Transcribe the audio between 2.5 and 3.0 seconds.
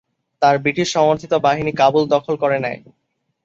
নেয়।